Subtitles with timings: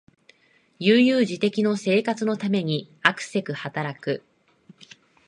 [0.79, 4.23] 悠々自適の生活のためにあくせく働く